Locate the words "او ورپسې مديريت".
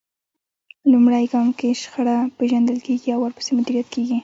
3.11-3.87